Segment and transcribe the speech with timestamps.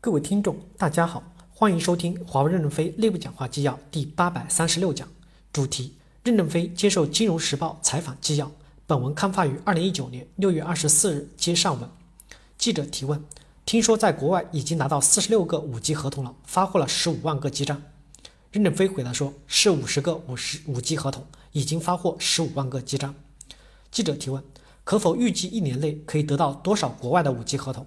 [0.00, 1.20] 各位听众，大家好，
[1.50, 5.08] 欢迎收听华为任正非内部讲话纪要第八百三十六讲，
[5.52, 5.92] 主题：
[6.22, 8.48] 任正非接受《金融时报》采访纪要。
[8.86, 11.90] 本文刊发于二零一九年六月二十四日，接上文。
[12.56, 13.20] 记者提问：
[13.66, 17.82] 听说在国外已经拿到四十六个五 G 合同了，发货了十五万个基站。
[18.52, 23.12] 任正非回答说：是五十个五十五 G 合同，已经发货十五万个基站。
[23.90, 24.40] 记者提问：
[24.84, 27.84] 可否预计一年内可以得到多少国外的五 G 合同？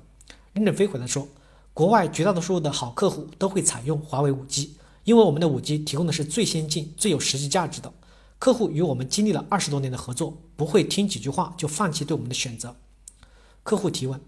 [0.51, 1.25] 任正非回答说。
[1.73, 7.93] 国外绝大多数的好客户都会采用华为五 G，因为我们的五 G 提供的是最先进、最有实际价值的。
[8.37, 12.75] 客户与我们经历了二十多年的合作，不会听几句话就放弃对我们的选择。
[13.63, 14.19] 客户提问：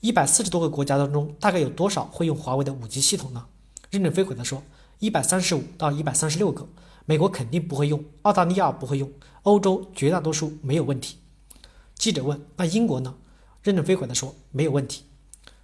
[0.00, 3.46] 一百四十多个国家当中，大概有多少会用华为的五 G 系统呢？
[3.90, 4.62] 任正非回答说：
[4.98, 6.68] 一百三十五到一百三十六个。
[7.04, 9.10] 美国肯定不会用，澳大利亚不会用，
[9.44, 11.16] 欧洲绝大多数没有问题。
[11.94, 13.14] 记者问：那英国呢？
[13.62, 15.04] 任正非回答说：没有问题。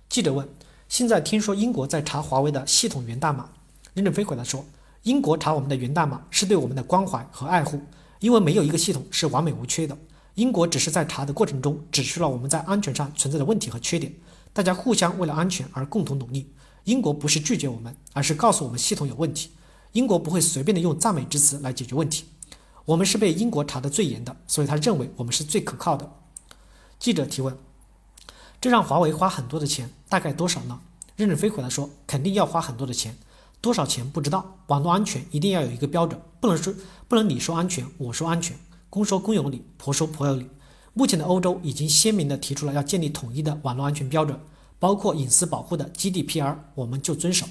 [0.08, 0.48] 记者问。
[0.88, 3.48] 现在听说英国在查华为的系统源代码，
[3.94, 4.64] 任正非回答说
[5.02, 7.80] ：“英国查我们的源代码是对我们的关怀和爱护，
[8.20, 9.96] 因为没有一个系统是完美无缺的。
[10.34, 14.12] 英国只是在查的过程中指出了我们在安全上存在的问题和缺点，
[14.52, 16.52] 大家互相为了安全而共同努力。
[16.84, 19.50] 英国不是拒绝我们，而是告诉我们系统有问题。
[19.92, 22.24] 英国不会随便的用赞美之词来解决问题。
[22.84, 26.12] 我们是被英国查得最严的，所以他认为我们是最可靠的。”
[27.00, 27.56] 记者提问。
[28.64, 30.80] 这让华为花很多的钱，大概多少呢？
[31.16, 33.14] 任正非回答说，肯定要花很多的钱，
[33.60, 34.56] 多少钱不知道。
[34.68, 36.72] 网络安全一定要有一个标准，不能说
[37.06, 38.56] 不能你说安全，我说安全，
[38.88, 40.48] 公说公有理，婆说婆有理。
[40.94, 44.40] 目前的欧洲已经鲜明地提出了要建立统一的网络安全标准，
[44.78, 47.46] 包括隐私保护的 GDPR，我们就遵守。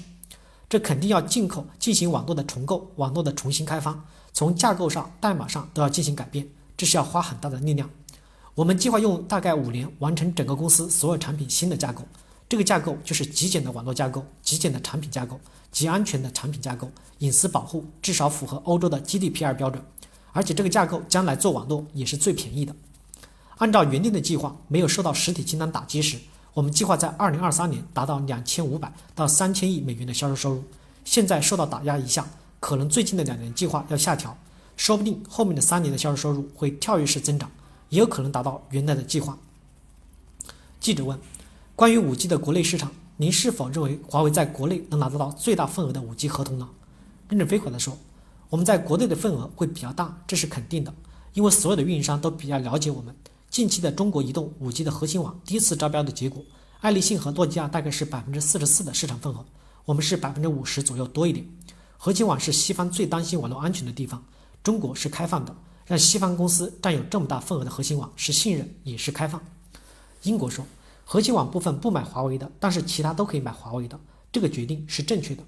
[0.68, 7.88] 这肯定要进口进行网络的重构，网络的重新开发，从架构上、代码上都要进行改变，这是要花很大的力量。
[8.54, 12.02] 我们计划用大概五年完成整个公司所有产品新的架构，
[12.48, 15.40] 这个架构就是极简的网络架构、极简的产品架构、
[15.72, 16.88] 极安全的产品架构、
[17.18, 19.82] 隐私保护至少符合欧洲的 GDPR 标准，
[20.30, 22.72] 而且这个架构将来做网络也是最便宜的。
[23.58, 26.16] 按照原定的计划，没有受到实体清单打击时，
[26.52, 30.62] 我们计划在二零二三年达到两千五百到三千亿美元的销售收入。
[31.04, 32.24] 现在受到打压一下，
[32.60, 34.38] 可能最近的两年计划要下调，
[34.76, 37.50] 说不定后面的三年的销售收入会跳跃式增长。
[37.94, 39.38] 也有可能达到原来的计划。
[40.80, 41.16] 记者问
[41.76, 46.68] ：“关于五 G 的国内市场，您是否认为华为在国内能拿得到最大份额的五 G 合同呢？”
[47.30, 47.96] 任正非回答说
[48.50, 50.92] ：“我们在国内的份额会比较大，这是肯定的，
[51.34, 53.14] 因为所有的运营商都比较了解我们。
[53.48, 56.42] 近期的中国移动五 G 的核心网第一次招标的结果，
[56.80, 59.46] 爱立信和诺基亚大概是百分之四十四的市场份额，
[59.84, 61.46] 我们是百分之五十左右多一点。
[61.96, 64.24] 核心网是西方最担心网络安全的地方，
[64.64, 65.54] 中国是开放的。”
[65.86, 69.40] 让西方公司占有这么大份额的核心网是信任也是开放。
[70.22, 70.64] 英国说，
[71.04, 74.00] 核心网部分不买华为的，但是其他都可以买华为的，
[74.32, 75.42] 这个决定是正确的，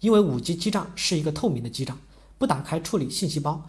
[0.00, 1.98] 因为五 G 基站是一个透明的基站，
[2.38, 3.68] 不打开处理信息包，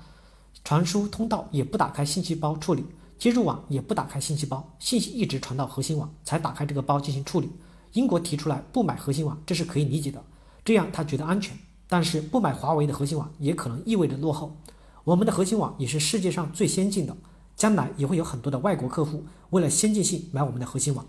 [0.64, 2.86] 传输通道也不打开信息包处理，
[3.20, 7.50] 接入网也不打开信息包，信息一直传到核心网才打开这个包进行处理。
[7.92, 10.24] 英国提出来不买核心网，这是可以理解的，
[10.64, 11.58] 这样他觉得安全，
[11.90, 14.56] 但是不买华为的核心网也可能意味着落后。
[15.06, 17.16] 我们的核心网也是世界上最先进的，
[17.56, 21.06] 将来也会有很多的外国客户为了先进性买我们的核心网。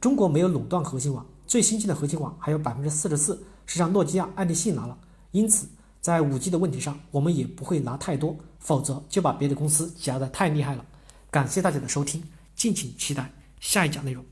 [0.00, 4.96] 中国没有垄断核心网，最先进的核心网还有百分之四十四是让诺基亚、爱立信拿了，
[5.32, 5.66] 因此
[6.00, 10.86] 在五 G 的问题上，我们也不会拿太多，否则就把别的公司夹得太厉害了。
[11.28, 12.22] 感谢大家的收听，
[12.54, 14.24] 敬请期待下一讲内容。